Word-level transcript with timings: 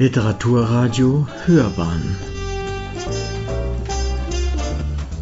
Literaturradio 0.00 1.26
Hörbahn. 1.44 2.16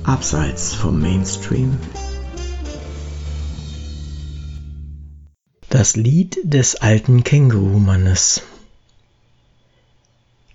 Abseits 0.05 0.75
vom 0.75 1.01
Mainstream. 1.01 1.79
Das 5.71 5.97
Lied 5.97 6.37
des 6.43 6.75
alten 6.75 7.25
Kängurumannes. 7.25 8.43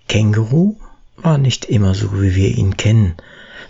Känguru 0.08 0.76
war 1.18 1.40
nicht 1.40 1.66
immer 1.66 1.96
so, 1.96 2.14
wie 2.22 2.36
wir 2.36 2.56
ihn 2.56 2.78
kennen, 2.78 3.16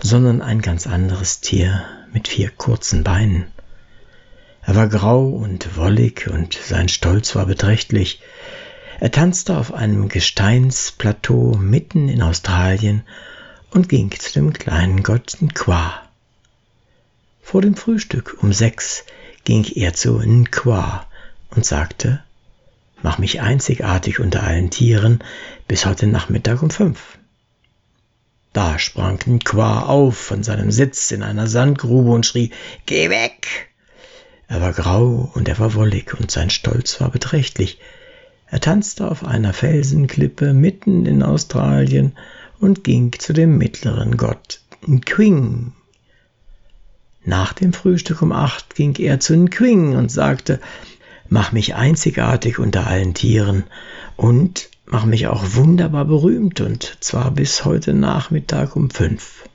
sondern 0.02 0.42
ein 0.42 0.62
ganz 0.62 0.86
anderes 0.86 1.40
Tier 1.40 1.82
mit 2.12 2.28
vier 2.28 2.50
kurzen 2.50 3.06
Beinen. 3.06 3.46
Er 4.64 4.76
war 4.76 4.90
grau 4.90 5.30
und 5.30 5.78
wollig 5.78 6.30
und 6.30 6.56
sein 6.56 6.90
Stolz 6.90 7.36
war 7.36 7.46
beträchtlich, 7.46 8.22
er 9.02 9.10
tanzte 9.10 9.58
auf 9.58 9.74
einem 9.74 10.10
Gesteinsplateau 10.10 11.58
mitten 11.58 12.08
in 12.08 12.22
Australien 12.22 13.02
und 13.72 13.90
ging 13.90 14.12
zu 14.12 14.32
dem 14.32 14.54
kleinen 14.54 15.02
Gott 15.02 15.38
Nkwa. 15.42 16.04
Vor 17.42 17.64
dem 17.64 17.76
Frühstück 17.76 18.38
um 18.44 18.54
sechs 18.54 19.04
ging 19.44 19.64
er 19.64 19.96
zu 19.96 20.20
Nkwa 20.20 21.08
und 21.50 21.66
sagte, 21.66 22.22
Mach 23.02 23.18
mich 23.18 23.42
einzigartig 23.42 24.20
unter 24.20 24.44
allen 24.44 24.70
Tieren 24.70 25.24
bis 25.68 25.88
heute 25.88 26.06
Nachmittag 26.06 26.62
um 26.62 26.70
fünf. 26.70 27.18
Da 28.54 28.78
sprang 28.78 29.18
Nkwa 29.26 29.82
auf 29.82 30.16
von 30.16 30.44
seinem 30.44 30.70
Sitz 30.70 31.10
in 31.10 31.24
einer 31.24 31.48
Sandgrube 31.48 32.12
und 32.12 32.28
schrie, 32.28 32.52
Geh 32.86 33.10
weg! 33.10 33.72
Er 34.48 34.62
war 34.62 34.74
grau 34.74 35.32
und 35.34 35.48
er 35.48 35.58
war 35.58 35.74
wollig 35.74 36.14
und 36.14 36.30
sein 36.30 36.52
Stolz 36.52 37.02
war 37.02 37.10
beträchtlich. 37.10 37.80
Er 38.52 38.60
tanzte 38.60 39.10
auf 39.10 39.26
einer 39.26 39.54
Felsenklippe 39.54 40.54
mitten 40.54 41.06
in 41.06 41.24
Australien 41.24 42.18
und 42.60 42.84
ging 42.84 43.14
zu 43.18 43.32
dem 43.32 43.58
mittleren 43.58 44.18
Gott 44.18 44.60
Nquing. 44.86 45.72
Nach 47.24 47.54
dem 47.54 47.72
Frühstück 47.72 48.22
um 48.22 48.34
acht 48.34 48.76
ging 48.76 48.94
er 48.96 49.22
zu 49.22 49.38
Nquing 49.38 49.96
und 49.96 50.12
sagte, 50.12 50.60
mach 51.30 51.54
mich 51.54 51.76
einzigartig 51.76 52.60
unter 52.60 52.88
allen 52.88 53.14
Tieren 53.14 53.64
und 54.18 54.70
mach 54.86 55.06
mich 55.06 55.28
auch 55.28 55.56
wunderbar 55.56 56.04
berühmt 56.04 56.60
und 56.60 56.98
zwar 57.00 57.32
bis 57.32 57.64
heute 57.64 57.94
Nachmittag 57.94 58.76
um 58.76 58.90
fünf. 58.90 59.46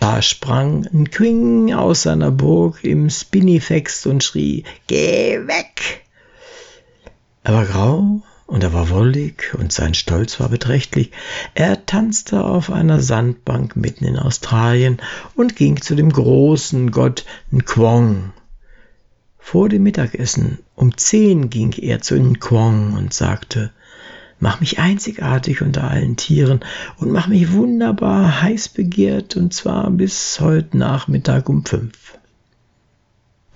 Da 0.00 0.22
sprang 0.22 0.88
Nquing 0.92 1.72
aus 1.72 2.02
seiner 2.02 2.32
Burg 2.32 2.82
im 2.82 3.10
Spinifex 3.10 4.06
und 4.06 4.24
schrie, 4.24 4.64
Geh 4.88 5.38
weg! 5.46 6.05
Er 7.46 7.54
war 7.54 7.64
grau 7.64 8.22
und 8.46 8.64
er 8.64 8.72
war 8.72 8.90
wollig 8.90 9.54
und 9.56 9.70
sein 9.70 9.94
Stolz 9.94 10.40
war 10.40 10.48
beträchtlich. 10.48 11.12
Er 11.54 11.86
tanzte 11.86 12.42
auf 12.42 12.72
einer 12.72 12.98
Sandbank 12.98 13.76
mitten 13.76 14.04
in 14.04 14.18
Australien 14.18 14.98
und 15.36 15.54
ging 15.54 15.80
zu 15.80 15.94
dem 15.94 16.10
großen 16.10 16.90
Gott 16.90 17.24
Nkwong. 17.52 18.32
Vor 19.38 19.68
dem 19.68 19.84
Mittagessen 19.84 20.58
um 20.74 20.96
zehn 20.96 21.48
ging 21.48 21.70
er 21.74 22.00
zu 22.00 22.16
Nkwong 22.16 22.94
und 22.94 23.14
sagte, 23.14 23.70
Mach 24.40 24.58
mich 24.58 24.80
einzigartig 24.80 25.62
unter 25.62 25.88
allen 25.88 26.16
Tieren 26.16 26.58
und 26.96 27.12
mach 27.12 27.28
mich 27.28 27.52
wunderbar 27.52 28.42
heiß 28.42 28.70
begehrt 28.70 29.36
und 29.36 29.54
zwar 29.54 29.88
bis 29.92 30.40
heute 30.40 30.76
Nachmittag 30.76 31.48
um 31.48 31.64
fünf. 31.64 32.15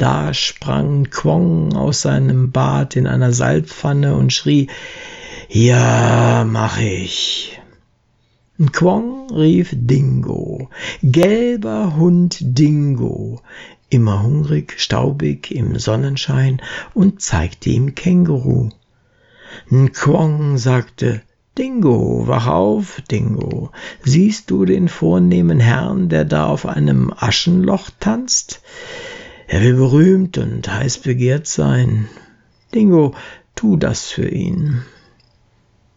Da 0.00 0.32
sprang 0.32 1.10
Quong 1.10 1.76
aus 1.76 2.00
seinem 2.00 2.52
Bad 2.52 2.96
in 2.96 3.06
einer 3.06 3.34
Salzpfanne 3.34 4.16
und 4.16 4.32
schrie, 4.32 4.68
ja, 5.50 6.46
mach 6.48 6.80
ich. 6.80 7.60
Quong 8.72 9.30
rief 9.30 9.74
Dingo, 9.74 10.70
gelber 11.02 11.96
Hund 11.96 12.38
Dingo, 12.40 13.42
immer 13.90 14.22
hungrig, 14.22 14.80
staubig 14.80 15.50
im 15.50 15.78
Sonnenschein 15.78 16.62
und 16.94 17.20
zeigte 17.20 17.68
ihm 17.68 17.94
Känguru. 17.94 18.70
Quong 19.92 20.56
sagte, 20.56 21.20
Dingo, 21.58 22.26
wach 22.26 22.46
auf, 22.46 23.02
Dingo. 23.10 23.70
Siehst 24.02 24.50
du 24.50 24.64
den 24.64 24.88
vornehmen 24.88 25.60
Herrn, 25.60 26.08
der 26.08 26.24
da 26.24 26.46
auf 26.46 26.64
einem 26.64 27.12
Aschenloch 27.14 27.90
tanzt? 28.00 28.62
Er 29.52 29.62
will 29.62 29.74
berühmt 29.74 30.38
und 30.38 30.72
heiß 30.72 30.98
begehrt 30.98 31.48
sein. 31.48 32.08
Dingo, 32.72 33.16
tu 33.56 33.76
das 33.76 34.08
für 34.08 34.28
ihn. 34.28 34.82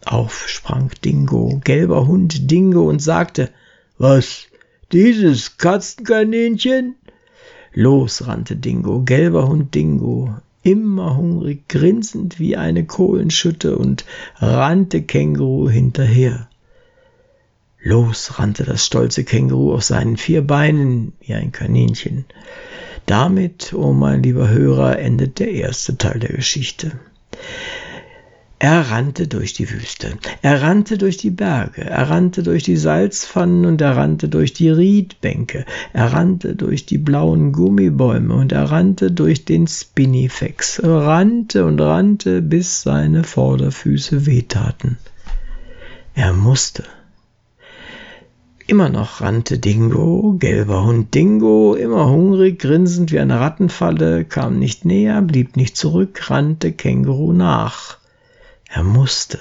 Auf 0.04 0.50
sprang 0.50 0.90
Dingo, 1.06 1.62
gelber 1.64 2.08
Hund 2.08 2.50
Dingo, 2.50 2.90
und 2.90 3.00
sagte, 3.00 3.52
was, 4.00 4.48
dieses 4.92 5.60
Katzenkaninchen? 5.60 6.96
Los 7.76 8.26
rannte 8.26 8.56
Dingo, 8.56 9.04
gelber 9.04 9.48
Hund 9.48 9.76
Dingo, 9.76 10.36
immer 10.64 11.16
hungrig, 11.16 11.68
grinsend 11.68 12.40
wie 12.40 12.58
eine 12.58 12.88
Kohlenschütte 12.88 13.78
und 13.78 14.04
rannte 14.38 15.04
Känguru 15.04 15.70
hinterher. 15.70 16.50
Los 17.84 18.40
rannte 18.40 18.64
das 18.64 18.84
stolze 18.84 19.24
Känguru 19.24 19.76
auf 19.76 19.84
seinen 19.84 20.18
vier 20.18 20.42
Beinen 20.42 21.14
wie 21.20 21.36
ein 21.36 21.52
Kaninchen. 21.52 22.26
Damit, 23.06 23.74
oh 23.74 23.94
mein 23.94 24.24
lieber 24.24 24.50
Hörer, 24.50 24.98
endet 25.00 25.40
der 25.40 25.52
erste 25.52 25.98
Teil 25.98 26.20
der 26.20 26.34
Geschichte. 26.34 26.94
Er 28.64 28.92
rannte 28.92 29.28
durch 29.28 29.52
die 29.52 29.70
Wüste, 29.70 30.18
er 30.42 30.62
rannte 30.62 30.98
durch 30.98 31.18
die 31.18 31.32
Berge, 31.32 31.82
er 31.82 32.10
rannte 32.10 32.44
durch 32.44 32.64
die 32.64 32.78
Salzpfannen 32.78 33.66
und 33.66 33.82
er 33.82 33.98
rannte 33.98 34.30
durch 34.30 34.54
die 34.54 34.70
Riedbänke, 34.70 35.66
er 35.92 36.14
rannte 36.14 36.56
durch 36.56 36.86
die 36.86 36.98
blauen 36.98 37.52
Gummibäume 37.52 38.34
und 38.34 38.54
er 38.54 38.72
rannte 38.72 39.12
durch 39.12 39.44
den 39.44 39.68
Spinifex, 39.68 40.80
er 40.80 40.96
rannte 40.96 41.66
und 41.66 41.82
rannte, 41.82 42.42
bis 42.42 42.84
seine 42.84 43.26
Vorderfüße 43.26 44.26
wehtaten. 44.26 44.98
Er 46.16 46.32
musste, 46.32 46.86
Immer 48.66 48.88
noch 48.88 49.20
rannte 49.20 49.60
Dingo, 49.60 50.38
gelber 50.40 50.86
Hund 50.86 51.14
Dingo, 51.14 51.76
immer 51.76 52.10
hungrig, 52.10 52.60
grinsend 52.60 53.12
wie 53.12 53.20
eine 53.20 53.42
Rattenfalle, 53.42 54.24
kam 54.24 54.58
nicht 54.58 54.86
näher, 54.86 55.22
blieb 55.22 55.58
nicht 55.58 55.76
zurück, 55.76 56.30
rannte 56.30 56.72
Känguru 56.72 57.34
nach. 57.34 57.98
Er 58.70 58.84
musste. 58.84 59.40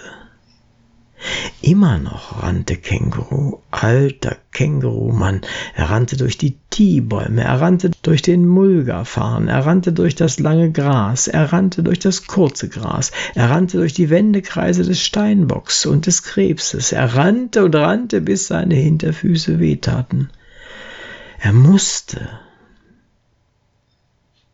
Immer 1.63 1.99
noch 1.99 2.43
rannte 2.43 2.77
Känguru, 2.77 3.61
alter 3.71 4.37
Kängurumann. 4.51 5.43
Er 5.77 5.91
rannte 5.91 6.17
durch 6.17 6.37
die 6.37 6.57
Tiebäume, 6.71 7.45
er 7.45 7.61
rannte 7.61 7.93
durch 8.03 8.21
den 8.21 8.49
Mulgafarn, 8.49 9.47
er 9.47 9.65
rannte 9.65 9.93
durch 9.93 10.17
das 10.17 10.41
lange 10.41 10.73
Gras, 10.73 11.29
er 11.29 11.53
rannte 11.53 11.85
durch 11.85 12.01
das 12.01 12.27
kurze 12.27 12.69
Gras, 12.69 13.13
er 13.37 13.49
rannte 13.51 13.77
durch 13.77 13.95
die 13.95 14.11
Wendekreise 14.11 14.83
des 14.83 15.01
Steinbocks 15.01 15.87
und 15.87 16.07
des 16.07 16.25
Krebses, 16.25 16.91
er 16.91 17.15
rannte 17.15 17.65
und 17.65 17.77
rannte, 17.77 18.21
bis 18.21 18.49
seine 18.49 18.75
Hinterfüße 18.75 19.61
wehtaten. 19.61 20.31
Er 21.39 21.53
musste. 21.53 22.29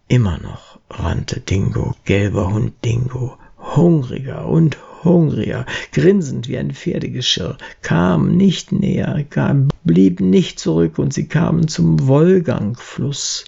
Immer 0.08 0.38
noch 0.38 0.78
rannte 0.90 1.40
Dingo, 1.40 1.94
gelber 2.04 2.52
Hund 2.52 2.74
Dingo, 2.84 3.38
hungriger 3.56 4.46
und 4.46 4.76
hungriger, 5.04 5.66
grinsend 5.92 6.48
wie 6.48 6.58
ein 6.58 6.72
Pferdegeschirr, 6.72 7.58
kam 7.82 8.36
nicht 8.36 8.72
näher, 8.72 9.24
kam, 9.28 9.68
blieb 9.84 10.20
nicht 10.20 10.58
zurück, 10.58 10.98
und 10.98 11.12
sie 11.12 11.26
kamen 11.26 11.68
zum 11.68 12.06
Wolgangfluss. 12.06 13.44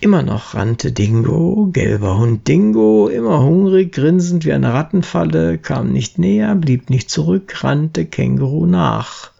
Immer 0.00 0.24
noch 0.24 0.54
rannte 0.54 0.90
Dingo, 0.90 1.68
gelber 1.72 2.18
Hund 2.18 2.48
Dingo, 2.48 3.06
immer 3.06 3.44
hungrig, 3.44 3.92
grinsend 3.92 4.44
wie 4.44 4.52
eine 4.52 4.74
Rattenfalle, 4.74 5.58
kam 5.58 5.92
nicht 5.92 6.18
näher, 6.18 6.56
blieb 6.56 6.90
nicht 6.90 7.08
zurück, 7.08 7.62
rannte 7.62 8.04
Känguru 8.04 8.66
nach. 8.66 9.30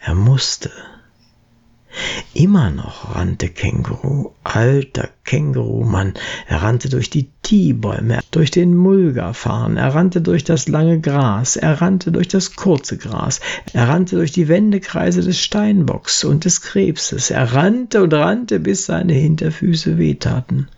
Er 0.00 0.14
musste. 0.14 0.70
Immer 2.34 2.70
noch 2.70 3.16
rannte 3.16 3.48
Känguru, 3.48 4.30
alter 4.44 5.08
Kängurumann. 5.24 6.14
Er 6.46 6.62
rannte 6.62 6.88
durch 6.88 7.10
die 7.10 7.28
Tiebäume, 7.42 8.20
durch 8.30 8.52
den 8.52 8.76
Mulgafarn, 8.76 9.76
er 9.76 9.94
rannte 9.94 10.20
durch 10.20 10.44
das 10.44 10.68
lange 10.68 11.00
Gras, 11.00 11.56
er 11.56 11.80
rannte 11.80 12.12
durch 12.12 12.28
das 12.28 12.54
kurze 12.54 12.96
Gras, 12.96 13.40
er 13.72 13.88
rannte 13.88 14.16
durch 14.16 14.30
die 14.30 14.46
Wendekreise 14.46 15.22
des 15.22 15.40
Steinbocks 15.40 16.22
und 16.22 16.44
des 16.44 16.60
Krebses, 16.62 17.30
er 17.30 17.52
rannte 17.52 18.02
und 18.02 18.14
rannte, 18.14 18.60
bis 18.60 18.86
seine 18.86 19.14
Hinterfüße 19.14 19.98
wehtaten. 19.98 20.68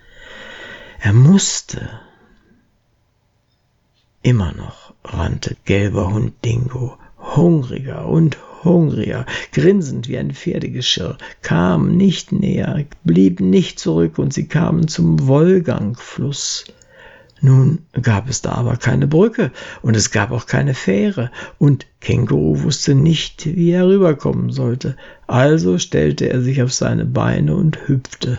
Er 1.01 1.13
musste. 1.13 1.91
Immer 4.23 4.53
noch 4.53 4.95
rannte 5.05 5.57
gelber 5.65 6.13
Hund 6.13 6.33
Dingo, 6.45 6.97
hungriger 7.19 8.07
und 8.07 8.39
hungriger, 8.65 9.27
grinsend 9.53 10.09
wie 10.09 10.19
ein 10.19 10.33
Pferdegeschirr, 10.33 11.19
kam 11.43 11.97
nicht 11.97 12.33
näher, 12.33 12.85
blieb 13.05 13.41
nicht 13.41 13.79
zurück, 13.79 14.19
und 14.19 14.33
sie 14.33 14.47
kamen 14.47 14.89
zum 14.89 15.27
Wolgangfluss. 15.27 16.65
Nun 17.45 17.81
gab 18.01 18.29
es 18.29 18.41
da 18.41 18.53
aber 18.53 18.77
keine 18.77 19.09
Brücke 19.09 19.51
und 19.83 19.97
es 19.97 20.13
gab 20.13 20.31
auch 20.31 20.47
keine 20.47 20.75
Fähre 20.75 21.33
und 21.59 21.87
Känguru 22.01 22.63
wusste 22.63 22.95
nicht, 22.95 23.45
wie 23.47 23.73
er 23.73 23.89
rüberkommen 23.89 24.53
sollte. 24.53 24.97
Also 25.27 25.79
stellte 25.79 26.31
er 26.31 26.41
sich 26.41 26.63
auf 26.63 26.73
seine 26.73 27.05
Beine 27.05 27.57
und 27.57 27.89
hüpfte. 27.89 28.39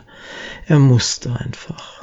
Er 0.67 0.79
musste 0.79 1.37
einfach. 1.37 2.02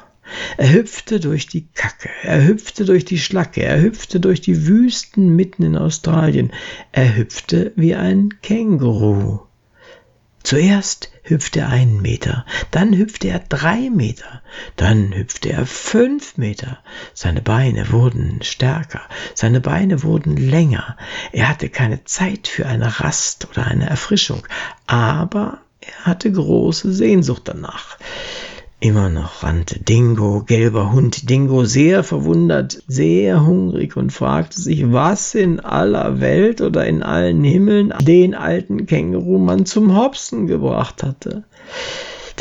Er 0.56 0.72
hüpfte 0.72 1.20
durch 1.20 1.46
die 1.46 1.66
Kacke, 1.74 2.10
er 2.22 2.44
hüpfte 2.44 2.84
durch 2.84 3.04
die 3.04 3.18
Schlacke, 3.18 3.62
er 3.62 3.80
hüpfte 3.80 4.20
durch 4.20 4.40
die 4.40 4.66
Wüsten 4.66 5.34
mitten 5.34 5.62
in 5.62 5.76
Australien, 5.76 6.52
er 6.92 7.16
hüpfte 7.16 7.72
wie 7.76 7.94
ein 7.94 8.34
Känguru. 8.42 9.40
Zuerst 10.42 11.10
hüpfte 11.22 11.60
er 11.60 11.68
einen 11.68 12.00
Meter, 12.00 12.46
dann 12.70 12.96
hüpfte 12.96 13.28
er 13.28 13.40
drei 13.40 13.90
Meter, 13.90 14.42
dann 14.76 15.14
hüpfte 15.14 15.50
er 15.50 15.66
fünf 15.66 16.38
Meter. 16.38 16.78
Seine 17.12 17.42
Beine 17.42 17.92
wurden 17.92 18.42
stärker, 18.42 19.02
seine 19.34 19.60
Beine 19.60 20.02
wurden 20.02 20.36
länger. 20.36 20.96
Er 21.32 21.48
hatte 21.48 21.68
keine 21.68 22.04
Zeit 22.04 22.48
für 22.48 22.66
eine 22.66 23.00
Rast 23.00 23.48
oder 23.50 23.66
eine 23.66 23.88
Erfrischung, 23.88 24.46
aber 24.86 25.58
er 25.80 26.06
hatte 26.06 26.32
große 26.32 26.92
Sehnsucht 26.92 27.42
danach. 27.44 27.98
Immer 28.82 29.10
noch 29.10 29.42
rannte 29.42 29.78
Dingo, 29.78 30.42
gelber 30.42 30.90
Hund 30.90 31.28
Dingo, 31.28 31.66
sehr 31.66 32.02
verwundert, 32.02 32.82
sehr 32.88 33.44
hungrig 33.44 33.94
und 33.94 34.10
fragte 34.10 34.58
sich, 34.58 34.90
was 34.90 35.34
in 35.34 35.60
aller 35.60 36.22
Welt 36.22 36.62
oder 36.62 36.86
in 36.86 37.02
allen 37.02 37.44
Himmeln 37.44 37.92
den 38.00 38.34
alten 38.34 38.86
Kängurumann 38.86 39.66
zum 39.66 39.94
Hopsen 39.94 40.46
gebracht 40.46 41.02
hatte. 41.02 41.44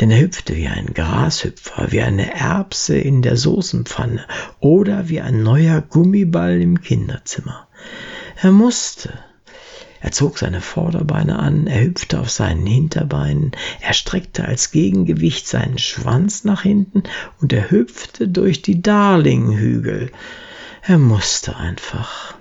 Denn 0.00 0.10
er 0.10 0.22
hüpfte 0.22 0.56
wie 0.56 0.68
ein 0.68 0.94
Grashüpfer, 0.94 1.92
wie 1.92 2.00
eine 2.00 2.34
Erbse 2.34 2.96
in 2.96 3.20
der 3.20 3.36
Soßenpfanne 3.36 4.24
oder 4.60 5.10
wie 5.10 5.20
ein 5.20 5.42
neuer 5.42 5.82
Gummiball 5.82 6.58
im 6.62 6.80
Kinderzimmer. 6.80 7.68
Er 8.40 8.52
musste, 8.52 9.12
er 10.00 10.12
zog 10.12 10.38
seine 10.38 10.60
Vorderbeine 10.60 11.38
an, 11.38 11.66
er 11.66 11.84
hüpfte 11.84 12.20
auf 12.20 12.30
seinen 12.30 12.66
Hinterbeinen, 12.66 13.52
er 13.80 13.92
streckte 13.92 14.46
als 14.46 14.70
Gegengewicht 14.70 15.46
seinen 15.46 15.78
Schwanz 15.78 16.44
nach 16.44 16.62
hinten 16.62 17.02
und 17.40 17.52
er 17.52 17.70
hüpfte 17.70 18.26
durch 18.26 18.62
die 18.62 18.80
Darlinghügel. 18.80 20.10
Er 20.82 20.98
musste 20.98 21.56
einfach. 21.56 22.34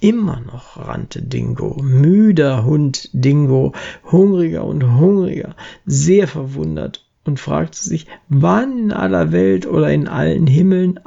Immer 0.00 0.40
noch 0.40 0.76
rannte 0.76 1.22
Dingo, 1.22 1.80
müder 1.80 2.64
Hund 2.64 3.08
Dingo, 3.12 3.72
hungriger 4.10 4.64
und 4.64 4.84
hungriger, 4.84 5.54
sehr 5.86 6.26
verwundert 6.26 7.06
und 7.24 7.38
fragte 7.38 7.78
sich, 7.78 8.08
wann 8.28 8.78
in 8.78 8.92
aller 8.92 9.30
Welt 9.30 9.64
oder 9.66 9.92
in 9.92 10.08
allen 10.08 10.48
Himmeln 10.48 10.98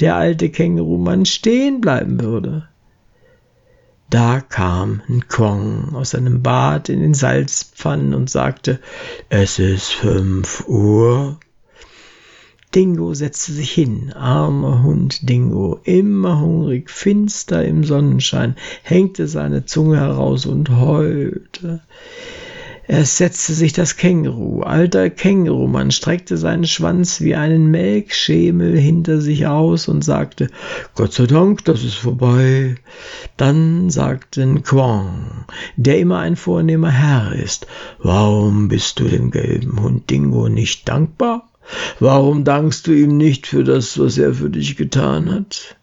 der 0.00 0.16
alte 0.16 0.48
Kängurumann 0.48 1.26
stehen 1.26 1.80
bleiben 1.80 2.20
würde. 2.20 2.68
Da 4.10 4.40
kam 4.40 5.02
ein 5.08 5.28
Kwong 5.28 5.94
aus 5.94 6.10
seinem 6.10 6.42
Bad 6.42 6.88
in 6.88 6.98
den 6.98 7.14
Salzpfannen 7.14 8.12
und 8.12 8.28
sagte, 8.28 8.80
es 9.28 9.60
ist 9.60 9.92
fünf 9.92 10.64
Uhr. 10.66 11.38
Dingo 12.74 13.14
setzte 13.14 13.52
sich 13.52 13.70
hin, 13.70 14.12
armer 14.12 14.82
Hund 14.82 15.28
Dingo, 15.28 15.78
immer 15.84 16.40
hungrig, 16.40 16.90
finster 16.90 17.64
im 17.64 17.84
Sonnenschein, 17.84 18.56
hängte 18.82 19.28
seine 19.28 19.64
Zunge 19.66 20.00
heraus 20.00 20.44
und 20.44 20.70
heulte. 20.70 21.80
Es 22.92 23.18
setzte 23.18 23.52
sich 23.52 23.72
das 23.72 23.96
Känguru, 23.96 24.62
alter 24.62 25.10
Kängurumann, 25.10 25.92
streckte 25.92 26.36
seinen 26.36 26.66
Schwanz 26.66 27.20
wie 27.20 27.36
einen 27.36 27.70
Melkschemel 27.70 28.76
hinter 28.76 29.20
sich 29.20 29.46
aus 29.46 29.86
und 29.86 30.02
sagte, 30.02 30.48
Gott 30.96 31.12
sei 31.12 31.26
Dank, 31.26 31.64
das 31.66 31.84
ist 31.84 31.94
vorbei. 31.94 32.74
Dann 33.36 33.90
sagten 33.90 34.64
Quang, 34.64 35.44
der 35.76 36.00
immer 36.00 36.18
ein 36.18 36.34
vornehmer 36.34 36.90
Herr 36.90 37.32
ist, 37.32 37.68
warum 38.00 38.66
bist 38.66 38.98
du 38.98 39.04
dem 39.04 39.30
gelben 39.30 39.80
Hund 39.80 40.10
Dingo 40.10 40.48
nicht 40.48 40.88
dankbar? 40.88 41.48
Warum 42.00 42.42
dankst 42.42 42.88
du 42.88 42.92
ihm 42.92 43.16
nicht 43.16 43.46
für 43.46 43.62
das, 43.62 44.00
was 44.00 44.18
er 44.18 44.34
für 44.34 44.50
dich 44.50 44.76
getan 44.76 45.32
hat? 45.32 45.76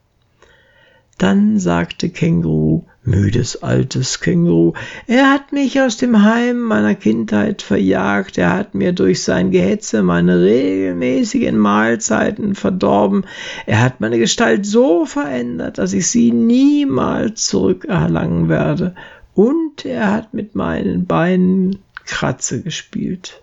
Dann 1.17 1.57
sagte 1.57 2.09
Känguru, 2.09 2.83
müdes 3.07 3.63
altes 3.63 4.19
Känguru, 4.19 4.73
er 5.07 5.31
hat 5.31 5.53
mich 5.53 5.79
aus 5.81 5.97
dem 5.97 6.23
Heim 6.23 6.59
meiner 6.59 6.93
Kindheit 6.93 7.61
verjagt, 7.61 8.37
er 8.37 8.53
hat 8.53 8.75
mir 8.75 8.91
durch 8.91 9.23
sein 9.23 9.49
Gehetze 9.49 10.03
meine 10.03 10.41
regelmäßigen 10.41 11.57
Mahlzeiten 11.57 12.53
verdorben, 12.53 13.23
er 13.65 13.81
hat 13.81 14.01
meine 14.01 14.19
Gestalt 14.19 14.65
so 14.65 15.05
verändert, 15.05 15.77
dass 15.77 15.93
ich 15.93 16.07
sie 16.07 16.31
niemals 16.31 17.45
zurückerlangen 17.45 18.49
werde, 18.49 18.93
und 19.33 19.85
er 19.85 20.11
hat 20.11 20.33
mit 20.33 20.55
meinen 20.55 21.05
Beinen 21.05 21.79
Kratze 22.05 22.61
gespielt. 22.61 23.41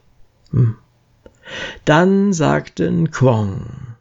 Hm. 0.50 0.76
Dann 1.84 2.32
sagten 2.32 3.10
Quong, 3.10 3.93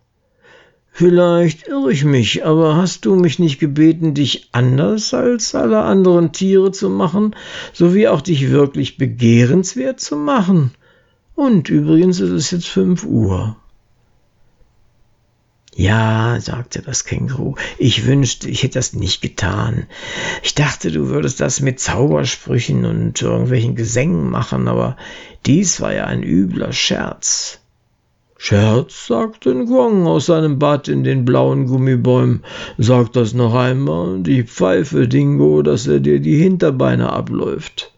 Vielleicht 0.95 1.67
irre 1.67 1.91
ich 1.91 2.05
mich, 2.05 2.45
aber 2.45 2.75
hast 2.75 3.05
du 3.05 3.15
mich 3.15 3.39
nicht 3.39 3.57
gebeten, 3.57 4.13
dich 4.13 4.49
anders 4.51 5.11
als 5.15 5.55
alle 5.55 5.81
anderen 5.81 6.33
Tiere 6.33 6.71
zu 6.71 6.87
machen, 6.87 7.35
sowie 7.73 8.07
auch 8.07 8.21
dich 8.21 8.51
wirklich 8.51 8.97
begehrenswert 8.97 9.99
zu 9.99 10.15
machen? 10.15 10.71
Und 11.33 11.67
übrigens 11.69 12.19
ist 12.19 12.29
es 12.29 12.51
jetzt 12.51 12.67
fünf 12.67 13.05
Uhr. 13.05 13.55
Ja, 15.75 16.39
sagte 16.39 16.83
das 16.83 17.05
Känguru, 17.05 17.55
ich 17.79 18.05
wünschte, 18.05 18.47
ich 18.47 18.61
hätte 18.61 18.77
das 18.77 18.93
nicht 18.93 19.23
getan. 19.23 19.87
Ich 20.43 20.53
dachte, 20.53 20.91
du 20.91 21.07
würdest 21.07 21.39
das 21.39 21.59
mit 21.59 21.79
Zaubersprüchen 21.79 22.85
und 22.85 23.19
irgendwelchen 23.19 23.75
Gesängen 23.75 24.29
machen, 24.29 24.67
aber 24.67 24.95
dies 25.47 25.81
war 25.81 25.91
ja 25.91 26.05
ein 26.05 26.21
übler 26.21 26.71
Scherz. 26.71 27.62
Scherz, 28.45 29.07
sagte 29.07 29.55
Nguang 29.55 30.05
aus 30.05 30.25
seinem 30.25 30.59
Bad 30.59 30.89
in 30.89 31.05
den 31.05 31.23
blauen 31.23 31.65
Gummibäumen. 31.65 32.43
Sag 32.77 33.13
das 33.13 33.33
noch 33.33 33.55
einmal, 33.55 34.19
die 34.19 34.43
Pfeife, 34.43 35.07
Dingo, 35.07 35.61
dass 35.61 35.87
er 35.87 36.01
dir 36.01 36.19
die 36.19 36.35
Hinterbeine 36.35 37.13
abläuft. 37.13 37.93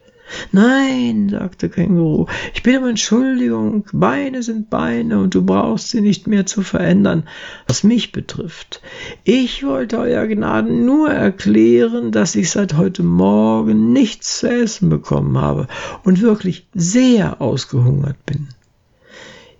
Nein, 0.51 1.29
sagte 1.29 1.67
Känguru, 1.67 2.27
ich 2.53 2.61
bitte 2.61 2.79
um 2.79 2.89
Entschuldigung, 2.89 3.85
Beine 3.91 4.43
sind 4.43 4.69
Beine 4.69 5.17
und 5.17 5.33
du 5.33 5.43
brauchst 5.43 5.89
sie 5.89 6.01
nicht 6.01 6.27
mehr 6.27 6.45
zu 6.45 6.61
verändern, 6.61 7.23
was 7.65 7.83
mich 7.83 8.11
betrifft. 8.11 8.83
Ich 9.23 9.65
wollte 9.65 9.97
Euer 9.97 10.27
Gnaden 10.27 10.85
nur 10.85 11.09
erklären, 11.09 12.11
dass 12.11 12.35
ich 12.35 12.51
seit 12.51 12.77
heute 12.77 13.01
Morgen 13.01 13.93
nichts 13.93 14.41
zu 14.41 14.51
essen 14.51 14.89
bekommen 14.89 15.39
habe 15.39 15.65
und 16.03 16.21
wirklich 16.21 16.67
sehr 16.75 17.41
ausgehungert 17.41 18.23
bin. 18.27 18.49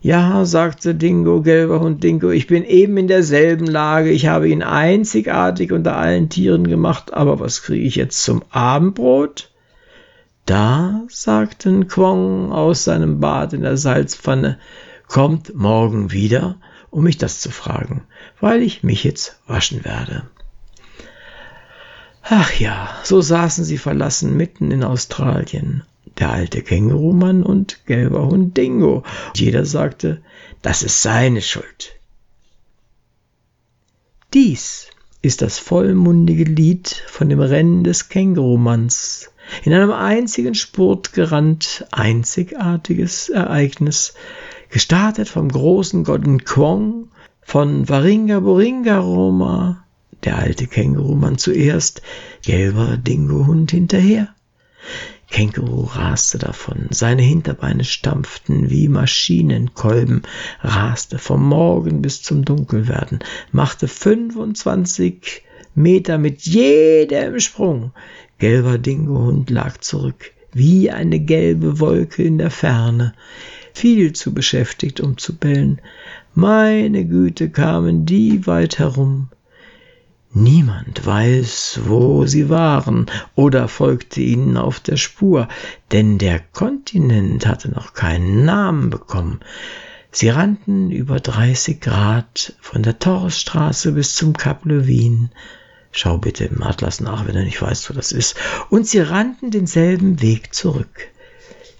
Ja, 0.05 0.45
sagte 0.45 0.93
Dingo, 0.93 1.41
gelber 1.41 1.79
Hund 1.79 2.03
Dingo, 2.03 2.29
ich 2.29 2.45
bin 2.45 2.63
eben 2.63 2.95
in 2.95 3.07
derselben 3.07 3.65
Lage. 3.65 4.11
Ich 4.11 4.27
habe 4.27 4.47
ihn 4.47 4.61
einzigartig 4.61 5.71
unter 5.71 5.97
allen 5.97 6.29
Tieren 6.29 6.67
gemacht, 6.67 7.11
aber 7.11 7.39
was 7.39 7.63
kriege 7.63 7.87
ich 7.87 7.95
jetzt 7.95 8.21
zum 8.21 8.43
Abendbrot? 8.51 9.49
Da, 10.45 11.01
sagten 11.07 11.87
Quong 11.87 12.51
aus 12.51 12.83
seinem 12.83 13.19
Bad 13.19 13.53
in 13.53 13.63
der 13.63 13.77
Salzpfanne, 13.77 14.59
kommt 15.07 15.55
morgen 15.55 16.11
wieder, 16.11 16.57
um 16.91 17.05
mich 17.05 17.17
das 17.17 17.41
zu 17.41 17.49
fragen, 17.49 18.03
weil 18.39 18.61
ich 18.61 18.83
mich 18.83 19.03
jetzt 19.03 19.39
waschen 19.47 19.83
werde. 19.85 20.27
Ach 22.21 22.53
ja, 22.59 22.89
so 23.01 23.21
saßen 23.21 23.65
sie 23.65 23.79
verlassen 23.79 24.37
mitten 24.37 24.69
in 24.69 24.83
Australien 24.83 25.81
der 26.19 26.31
alte 26.31 26.61
Kängurumann 26.61 27.43
und 27.43 27.85
gelber 27.85 28.27
Hund 28.27 28.57
Dingo. 28.57 29.03
Jeder 29.35 29.65
sagte, 29.65 30.21
das 30.61 30.83
ist 30.83 31.01
seine 31.01 31.41
Schuld. 31.41 31.95
Dies 34.33 34.87
ist 35.21 35.41
das 35.41 35.59
vollmundige 35.59 36.43
Lied 36.43 37.03
von 37.07 37.29
dem 37.29 37.39
Rennen 37.39 37.83
des 37.83 38.09
Kängurumanns. 38.09 39.31
In 39.63 39.73
einem 39.73 39.91
einzigen 39.91 40.55
Spurt 40.55 41.13
gerannt, 41.13 41.85
einzigartiges 41.91 43.29
Ereignis, 43.29 44.13
gestartet 44.69 45.29
vom 45.29 45.49
großen 45.49 46.03
Godden 46.03 46.43
Kwong, 46.43 47.09
von 47.41 47.87
Waringa 47.87 48.39
Boringa 48.39 48.99
Roma, 48.99 49.85
der 50.23 50.37
alte 50.37 50.67
Kängurumann 50.67 51.37
zuerst, 51.37 52.01
gelber 52.43 52.97
Dingo-Hund 52.97 53.71
hinterher. 53.71 54.33
Känguru 55.35 55.83
raste 55.83 56.37
davon, 56.37 56.87
seine 56.91 57.21
Hinterbeine 57.21 57.83
stampften 57.83 58.69
wie 58.69 58.87
Maschinenkolben, 58.87 60.21
raste 60.61 61.17
vom 61.17 61.45
Morgen 61.45 62.01
bis 62.01 62.21
zum 62.21 62.45
Dunkelwerden, 62.45 63.19
machte 63.51 63.89
25 63.89 65.43
Meter 65.75 66.17
mit 66.19 66.43
jedem 66.43 67.41
Sprung. 67.41 67.91
Gelber 68.37 68.77
Dingohund 68.77 69.49
lag 69.49 69.77
zurück, 69.79 70.31
wie 70.53 70.89
eine 70.89 71.19
gelbe 71.19 71.81
Wolke 71.81 72.23
in 72.23 72.37
der 72.37 72.49
Ferne, 72.49 73.13
viel 73.73 74.13
zu 74.13 74.33
beschäftigt, 74.33 75.01
um 75.01 75.17
zu 75.17 75.35
bellen. 75.35 75.81
Meine 76.33 77.03
Güte 77.03 77.49
kamen 77.49 78.05
die 78.05 78.47
weit 78.47 78.79
herum. 78.79 79.27
Niemand 80.85 81.05
weiß, 81.05 81.79
wo 81.85 82.27
sie 82.27 82.47
waren 82.49 83.07
oder 83.33 83.67
folgte 83.67 84.21
ihnen 84.21 84.55
auf 84.55 84.79
der 84.79 84.97
Spur, 84.97 85.47
denn 85.91 86.19
der 86.19 86.39
Kontinent 86.39 87.47
hatte 87.47 87.71
noch 87.71 87.93
keinen 87.93 88.45
Namen 88.45 88.91
bekommen. 88.91 89.39
Sie 90.11 90.29
rannten 90.29 90.91
über 90.91 91.19
30 91.19 91.81
Grad 91.81 92.53
von 92.61 92.83
der 92.83 92.99
Torresstraße 92.99 93.93
bis 93.93 94.15
zum 94.15 94.33
Kap 94.33 94.63
Lewin. 94.65 95.31
Schau 95.91 96.19
bitte 96.19 96.45
im 96.45 96.61
Atlas 96.61 96.99
nach, 96.99 97.25
wenn 97.25 97.35
du 97.35 97.43
nicht 97.43 97.61
weißt, 97.61 97.89
wo 97.89 97.93
das 97.95 98.11
ist. 98.11 98.35
Und 98.69 98.85
sie 98.85 98.99
rannten 98.99 99.49
denselben 99.49 100.21
Weg 100.21 100.53
zurück. 100.53 101.07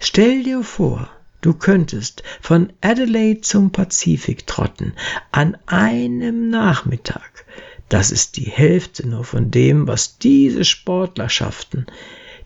Stell 0.00 0.42
dir 0.42 0.64
vor, 0.64 1.08
du 1.42 1.54
könntest 1.54 2.24
von 2.40 2.72
Adelaide 2.80 3.42
zum 3.42 3.70
Pazifik 3.70 4.48
trotten 4.48 4.94
an 5.30 5.56
einem 5.66 6.50
Nachmittag. 6.50 7.46
Das 7.88 8.10
ist 8.10 8.36
die 8.36 8.50
Hälfte 8.50 9.08
nur 9.08 9.24
von 9.24 9.50
dem, 9.50 9.86
was 9.86 10.18
diese 10.18 10.64
Sportler 10.64 11.28
schafften. 11.28 11.86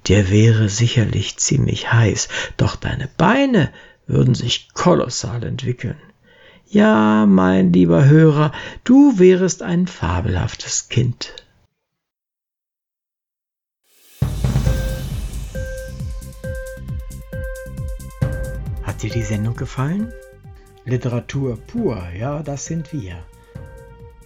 Dir 0.06 0.30
wäre 0.30 0.68
sicherlich 0.68 1.38
ziemlich 1.38 1.92
heiß, 1.92 2.28
doch 2.56 2.76
deine 2.76 3.08
Beine 3.16 3.72
würden 4.06 4.34
sich 4.34 4.72
kolossal 4.74 5.42
entwickeln. 5.44 6.00
Ja, 6.66 7.26
mein 7.26 7.72
lieber 7.72 8.04
Hörer, 8.04 8.52
du 8.84 9.18
wärest 9.18 9.62
ein 9.62 9.86
fabelhaftes 9.86 10.88
Kind. 10.88 11.34
Hat 18.82 19.02
dir 19.02 19.10
die 19.10 19.22
Sendung 19.22 19.56
gefallen? 19.56 20.12
Literatur 20.84 21.56
pur, 21.56 22.08
ja, 22.16 22.42
das 22.42 22.66
sind 22.66 22.92
wir 22.92 23.24